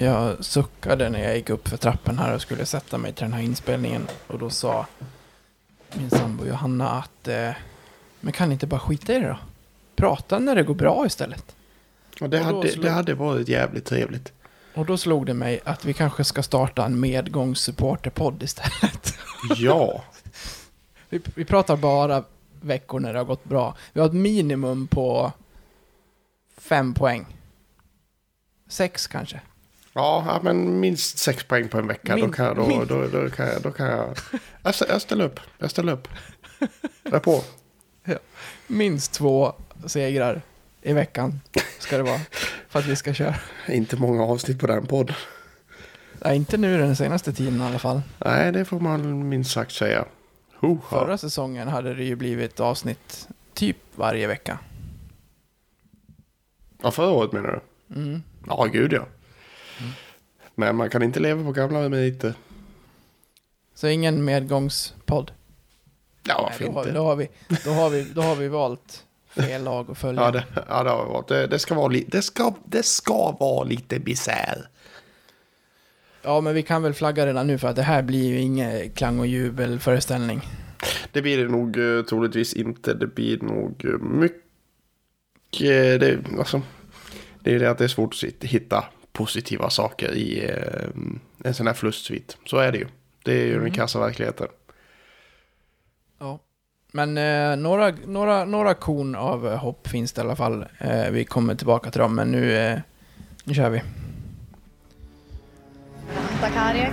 [0.00, 3.32] Jag suckade när jag gick upp för trappen här och skulle sätta mig till den
[3.32, 4.06] här inspelningen.
[4.26, 4.86] Och då sa
[5.94, 7.50] min sambo Johanna att eh,
[8.20, 9.38] men kan ni inte bara skita i det då?
[9.96, 11.56] Prata när det går bra istället.
[12.20, 14.32] Och det, Och hade, slog- det hade varit jävligt trevligt.
[14.74, 19.14] Och då slog det mig att vi kanske ska starta en medgångssupporterpodd istället.
[19.56, 20.04] Ja.
[21.08, 22.24] Vi, vi pratar bara
[22.60, 23.74] veckor när det har gått bra.
[23.92, 25.32] Vi har ett minimum på
[26.56, 27.26] fem poäng.
[28.68, 29.40] Sex kanske.
[29.98, 32.16] Ja, ja, men minst sex poäng på en vecka.
[32.16, 34.18] då, Min- kan jag, då, min- då, då, kan jag, då kan jag...
[34.62, 35.40] Jag, stä- jag ställer upp.
[35.58, 36.08] Jag ställer upp.
[37.02, 37.42] Jag är på.
[38.66, 39.52] Minst två
[39.86, 40.42] segrar
[40.82, 41.40] i veckan
[41.78, 42.20] ska det vara.
[42.68, 43.34] För att vi ska köra.
[43.68, 45.16] Inte många avsnitt på den podden.
[46.24, 48.02] Nej, inte nu den senaste tiden i alla fall.
[48.24, 50.04] Nej, det får man minst sagt säga.
[50.60, 50.80] Hoha.
[50.90, 54.58] Förra säsongen hade det ju blivit avsnitt typ varje vecka.
[56.82, 57.94] Ja, förra året menar du?
[58.00, 58.22] Mm.
[58.46, 59.06] Ja, gud ja.
[60.54, 62.34] Men man kan inte leva på gamla meriter.
[63.74, 65.32] Så ingen medgångspodd.
[66.28, 66.94] Ja, varför Nej, då, har, inte?
[66.94, 67.28] då, har vi,
[67.64, 70.22] då, har vi, då har vi valt fel lag att följa.
[70.22, 71.28] Ja, det, ja, det har varit.
[71.28, 74.68] Det, det, ska vara li, det, ska, det ska vara lite bisär.
[76.22, 78.90] Ja, men vi kan väl flagga redan nu för att det här blir ju ingen
[78.90, 80.40] klang och jubelföreställning.
[81.12, 82.94] Det blir det nog eh, troligtvis inte.
[82.94, 84.40] Det blir nog eh, mycket...
[86.00, 86.62] Det, alltså,
[87.40, 88.84] det är det att det är svårt att hitta
[89.18, 90.88] positiva saker i eh,
[91.44, 92.36] en sån här förlustsvit.
[92.46, 92.86] Så är det ju.
[93.24, 93.72] Det är ju den Mm.
[93.72, 94.48] kassa verkligheten.
[96.18, 96.38] Ja.
[96.92, 100.66] Men eh, några, några, några korn av eh, hopp finns det i alla fall.
[100.78, 102.78] Eh, vi kommer tillbaka till dem, men nu, eh,
[103.44, 103.82] nu kör vi.
[106.40, 106.86] Bakari.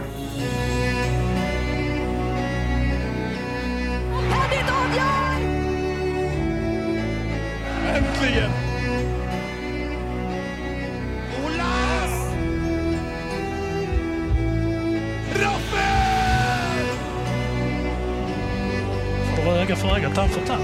[19.66, 20.64] Öga för öga, tand för tand.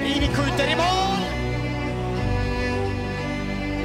[0.00, 1.20] Rini skjuter i mål!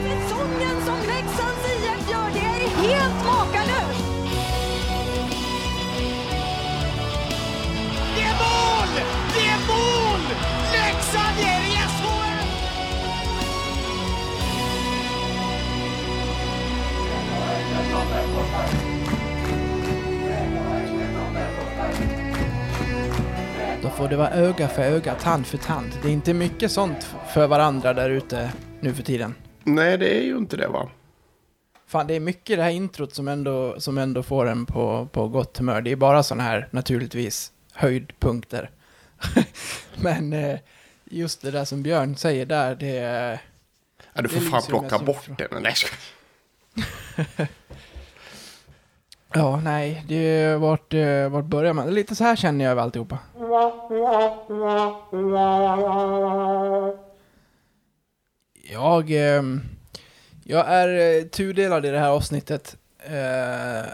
[0.03, 1.64] Säsongen som Leksands
[23.97, 25.91] Får det vara öga för öga, tand för tand.
[26.01, 29.35] Det är inte mycket sånt för varandra där ute nu för tiden.
[29.63, 30.89] Nej, det är ju inte det va?
[31.87, 35.27] Fan, det är mycket det här introt som ändå, som ändå får en på, på
[35.27, 35.81] gott humör.
[35.81, 38.69] Det är bara sådana här, naturligtvis, höjdpunkter.
[39.95, 40.59] Men eh,
[41.03, 43.39] just det där som Björn säger där, det.
[44.13, 45.35] Ja, du Det får fan lyser plocka bort ifrån.
[45.51, 45.63] den.
[45.63, 45.73] Nej.
[49.37, 51.93] Ja, nej, det är vart, eh, vart börjar man?
[51.93, 53.17] Lite så här känner jag över alltihopa.
[58.71, 59.61] Jag, ehm,
[60.43, 62.75] jag är eh, tudelad i det här avsnittet.
[62.99, 63.85] Eh,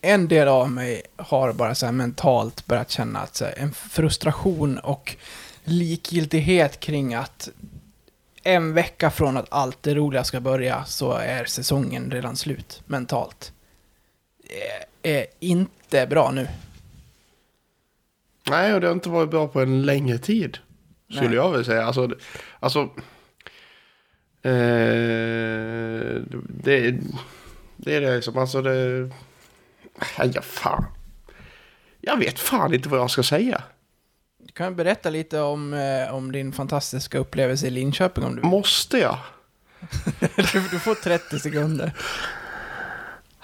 [0.00, 3.72] en del av mig har bara så här mentalt börjat känna att så här, en
[3.72, 5.16] frustration och
[5.64, 7.48] likgiltighet kring att
[8.42, 13.52] en vecka från att allt det roliga ska börja så är säsongen redan slut mentalt.
[15.02, 16.48] Det är inte bra nu.
[18.50, 20.58] Nej, och det har inte varit bra på en längre tid.
[21.10, 21.36] Skulle Nej.
[21.36, 21.84] jag väl säga.
[21.84, 22.10] Alltså,
[22.60, 22.80] alltså
[24.42, 27.00] eh, det,
[27.76, 29.10] det är det som, alltså det...
[30.18, 30.84] Ja, fan.
[32.00, 33.62] Jag vet fan inte vad jag ska säga.
[34.38, 38.50] Du kan berätta lite om, eh, om din fantastiska upplevelse i Linköping om du vill.
[38.50, 39.18] Måste jag?
[40.20, 41.92] Du, du får 30 sekunder.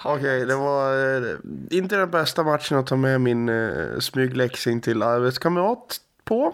[0.07, 1.35] Okej, det var eh,
[1.71, 6.53] inte den bästa matchen att ta med min eh, smygläxing till arbetskamrat på.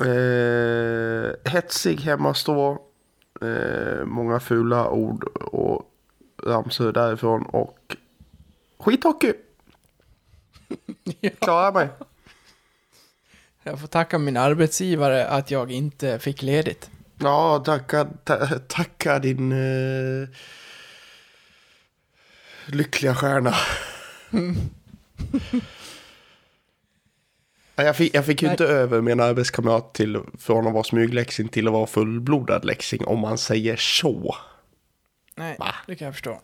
[0.00, 2.78] Eh, hetsig hemmastå.
[3.40, 5.90] Eh, många fula ord och
[6.42, 7.96] ramsor därifrån och
[8.78, 9.32] skithockey.
[11.38, 11.88] Klarar mig.
[13.62, 16.90] Jag får tacka min arbetsgivare att jag inte fick ledigt.
[17.18, 20.28] Ja, tacka, ta, tacka din eh,
[22.66, 23.54] lyckliga stjärna.
[27.76, 31.48] Ja, jag, fick, jag fick ju inte över min arbetskamrat till, från att vara smygläxing
[31.48, 34.36] till att vara fullblodad läxing om man säger så.
[35.36, 35.74] Nej, Va?
[35.86, 36.40] det kan jag förstå.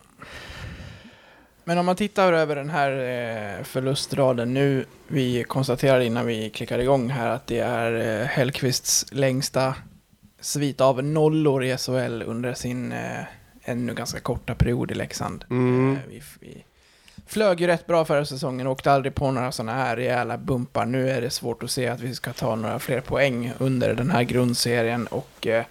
[1.64, 4.84] Men om man tittar över den här eh, förlustraden nu.
[5.08, 9.74] Vi konstaterade innan vi klickade igång här att det är eh, Hellqvists längsta
[10.40, 13.24] svit av nollor i SHL under sin, eh,
[13.64, 15.44] ännu ganska korta period i Leksand.
[15.50, 15.92] Mm.
[15.92, 16.64] Eh, Vi, vi
[17.26, 20.86] flög ju rätt bra förra säsongen och åkte aldrig på några sådana här rejäla bumpar.
[20.86, 24.10] Nu är det svårt att se att vi ska ta några fler poäng under den
[24.10, 25.64] här grundserien och eh,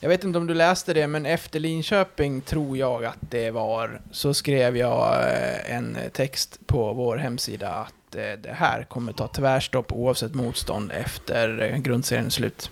[0.00, 4.00] jag vet inte om du läste det, men efter Linköping tror jag att det var,
[4.10, 9.28] så skrev jag eh, en text på vår hemsida att eh, det här kommer ta
[9.28, 12.70] tvärstopp oavsett motstånd efter grundseriens slut.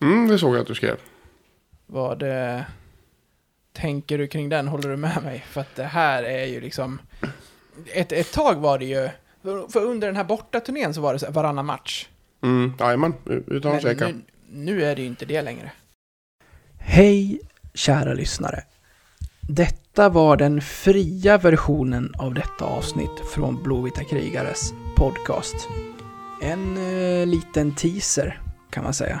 [0.00, 0.96] Mm, det såg jag att du skrev.
[1.86, 2.60] Vad eh,
[3.76, 4.68] tänker du kring den?
[4.68, 5.44] Håller du med mig?
[5.48, 6.98] För att det här är ju liksom...
[7.92, 9.08] Ett, ett tag var det ju...
[9.68, 12.08] för- under den här bortaturnén så var det så här varannan match.
[12.42, 13.14] Mm, jajamän,
[13.46, 14.06] utan att tveka.
[14.08, 14.20] nu,
[14.50, 15.72] nu är det ju inte det längre.
[16.78, 17.40] Hej,
[17.74, 18.62] kära lyssnare.
[19.40, 25.54] Detta var den fria versionen av detta avsnitt från Blåvita krigares podcast.
[26.42, 28.40] En eh, liten teaser,
[28.70, 29.20] kan man säga.